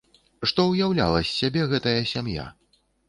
[0.51, 2.49] Што ўяўляла з сябе гэтая сям'я?